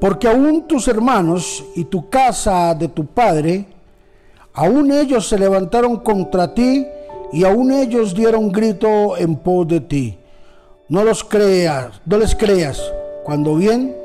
[0.00, 3.66] Porque aún tus hermanos y tu casa de tu padre,
[4.52, 6.86] aún ellos se levantaron contra ti
[7.32, 10.18] y aún ellos dieron grito en pos de ti.
[10.88, 12.80] No los creas, no les creas
[13.24, 13.96] cuando bien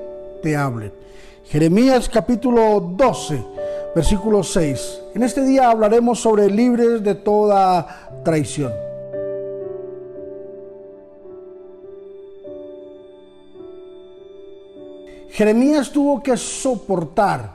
[0.42, 0.94] te hablen.
[1.46, 3.44] Jeremías capítulo 12,
[3.96, 5.02] versículo 6.
[5.16, 8.89] En este día hablaremos sobre libres de toda traición.
[15.40, 17.52] Jeremías tuvo que soportar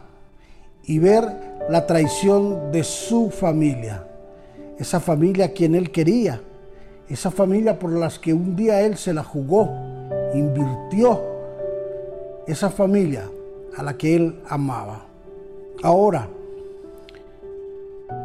[0.84, 1.22] y ver
[1.68, 4.06] la traición de su familia,
[4.78, 6.40] esa familia a quien él quería,
[7.10, 9.68] esa familia por las que un día él se la jugó,
[10.32, 11.20] invirtió,
[12.46, 13.30] esa familia
[13.76, 15.04] a la que él amaba.
[15.82, 16.26] Ahora,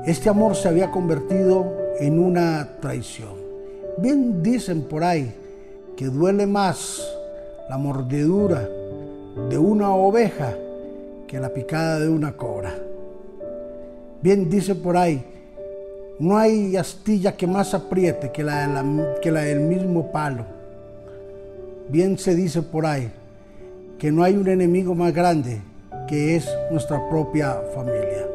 [0.06, 1.70] este amor se había convertido
[2.00, 3.34] en una traición.
[3.98, 5.36] Bien dicen por ahí
[5.98, 7.06] que duele más
[7.70, 8.79] la mordedura
[9.50, 10.56] de una oveja
[11.28, 12.74] que la picada de una cobra.
[14.22, 15.24] Bien dice por ahí,
[16.20, 18.84] no hay astilla que más apriete que la,
[19.22, 20.46] que la del mismo palo.
[21.88, 23.12] Bien se dice por ahí
[23.98, 25.62] que no hay un enemigo más grande
[26.08, 28.28] que es nuestra propia familia.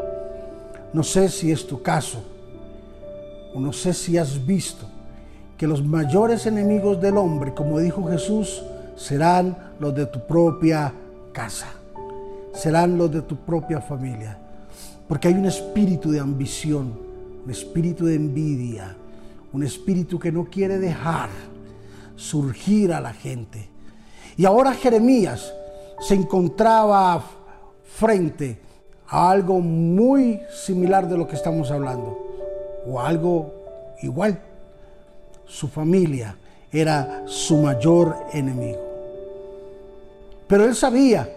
[0.92, 2.22] No sé si es tu caso,
[3.54, 4.86] o no sé si has visto
[5.58, 8.62] que los mayores enemigos del hombre, como dijo Jesús,
[8.96, 10.92] serán los de tu propia
[11.32, 11.68] casa,
[12.52, 14.38] serán los de tu propia familia,
[15.08, 16.98] porque hay un espíritu de ambición,
[17.44, 18.96] un espíritu de envidia,
[19.52, 21.28] un espíritu que no quiere dejar
[22.16, 23.68] surgir a la gente.
[24.36, 25.52] Y ahora Jeremías
[26.00, 27.22] se encontraba
[27.84, 28.58] frente
[29.06, 32.18] a algo muy similar de lo que estamos hablando,
[32.86, 33.54] o algo
[34.02, 34.40] igual.
[35.46, 36.36] Su familia
[36.72, 38.93] era su mayor enemigo.
[40.46, 41.28] Pero él sabía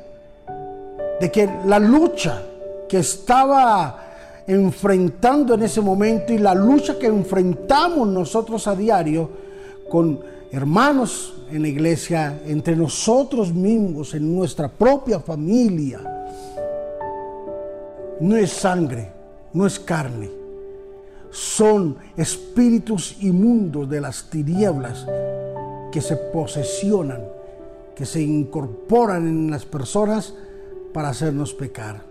[1.20, 2.44] de que la lucha
[2.88, 4.04] que estaba
[4.48, 9.30] enfrentando en ese momento y la lucha que enfrentamos nosotros a diario
[9.90, 10.20] con
[10.52, 16.00] hermanos en la iglesia, entre nosotros mismos, en nuestra propia familia,
[18.20, 19.12] no es sangre,
[19.54, 20.30] no es carne,
[21.30, 25.06] son espíritus inmundos de las tinieblas
[25.92, 27.37] que se posesionan
[27.98, 30.36] que se incorporan en las personas
[30.94, 32.04] para hacernos pecar.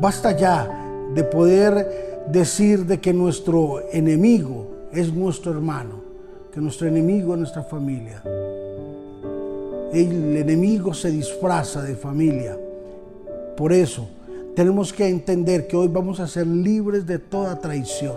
[0.00, 5.96] Basta ya de poder decir de que nuestro enemigo es nuestro hermano,
[6.52, 8.22] que nuestro enemigo es nuestra familia.
[9.92, 12.56] El enemigo se disfraza de familia.
[13.56, 14.08] Por eso
[14.54, 18.14] tenemos que entender que hoy vamos a ser libres de toda traición.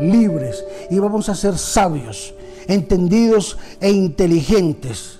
[0.00, 2.34] Libres y vamos a ser sabios,
[2.66, 5.19] entendidos e inteligentes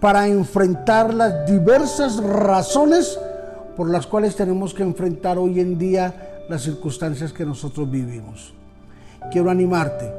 [0.00, 3.18] para enfrentar las diversas razones
[3.76, 8.54] por las cuales tenemos que enfrentar hoy en día las circunstancias que nosotros vivimos.
[9.30, 10.10] Quiero animarte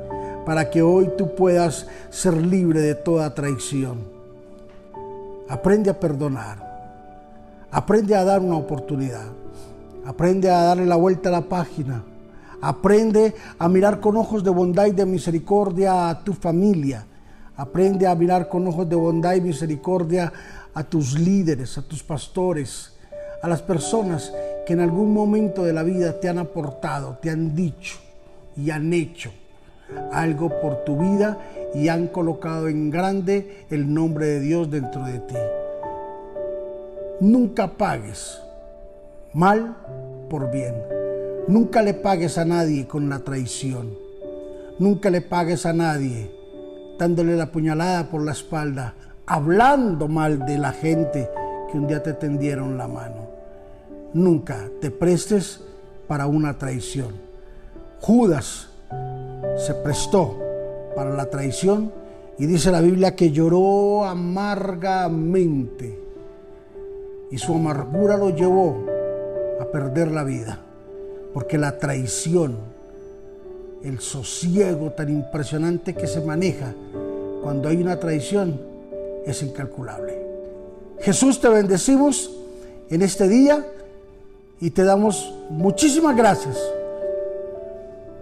[0.46, 4.00] para que hoy tú puedas ser libre de toda traición.
[5.48, 6.68] Aprende a perdonar.
[7.72, 9.28] Aprende a dar una oportunidad.
[10.06, 12.04] Aprende a darle la vuelta a la página.
[12.62, 17.06] Aprende a mirar con ojos de bondad y de misericordia a tu familia
[17.60, 20.32] Aprende a mirar con ojos de bondad y misericordia
[20.74, 22.94] a tus líderes, a tus pastores,
[23.42, 24.34] a las personas
[24.66, 27.98] que en algún momento de la vida te han aportado, te han dicho
[28.56, 29.34] y han hecho
[30.14, 31.38] algo por tu vida
[31.76, 35.36] y han colocado en grande el nombre de Dios dentro de ti.
[37.20, 38.40] Nunca pagues
[39.34, 39.76] mal
[40.30, 40.76] por bien.
[41.50, 43.98] Nunca le pagues a nadie con la traición.
[44.78, 46.39] Nunca le pagues a nadie
[47.00, 48.94] dándole la puñalada por la espalda,
[49.26, 51.30] hablando mal de la gente
[51.72, 53.30] que un día te tendieron la mano.
[54.14, 55.62] Nunca te prestes
[56.08, 57.14] para una traición.
[58.02, 58.68] Judas
[59.58, 60.38] se prestó
[60.94, 61.94] para la traición
[62.38, 65.98] y dice la Biblia que lloró amargamente
[67.32, 68.86] y su amargura lo llevó
[69.62, 70.60] a perder la vida,
[71.34, 72.58] porque la traición
[73.84, 76.74] el sosiego tan impresionante que se maneja
[77.42, 78.60] cuando hay una traición
[79.26, 80.20] es incalculable.
[81.02, 82.32] Jesús, te bendecimos
[82.90, 83.66] en este día
[84.60, 86.58] y te damos muchísimas gracias.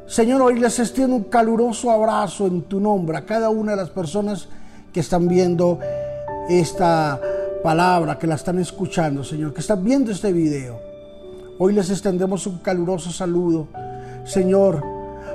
[0.05, 3.89] Señor, hoy les extiendo un caluroso abrazo en tu nombre a cada una de las
[3.89, 4.47] personas
[4.93, 5.79] que están viendo
[6.49, 7.19] esta
[7.63, 10.79] palabra, que la están escuchando, Señor, que están viendo este video.
[11.59, 13.67] Hoy les extendemos un caluroso saludo.
[14.23, 14.83] Señor,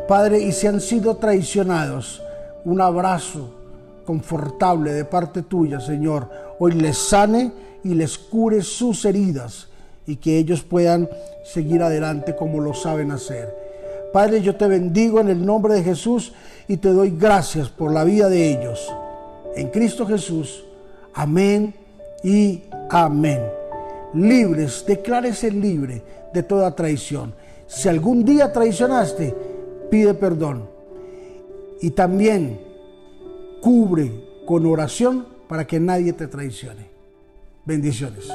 [0.08, 2.22] Padre, y si han sido traicionados,
[2.64, 3.61] un abrazo
[4.04, 6.28] confortable de parte tuya, Señor.
[6.58, 7.52] Hoy les sane
[7.84, 9.68] y les cure sus heridas
[10.06, 11.08] y que ellos puedan
[11.44, 13.54] seguir adelante como lo saben hacer.
[14.12, 16.32] Padre, yo te bendigo en el nombre de Jesús
[16.68, 18.92] y te doy gracias por la vida de ellos.
[19.56, 20.64] En Cristo Jesús.
[21.14, 21.74] Amén
[22.22, 23.42] y amén.
[24.14, 26.02] Libres, declárese libre
[26.32, 27.34] de toda traición.
[27.66, 29.34] Si algún día traicionaste,
[29.90, 30.68] pide perdón.
[31.80, 32.60] Y también
[33.62, 36.90] cubre con oración para que nadie te traicione.
[37.64, 38.28] Bendiciones.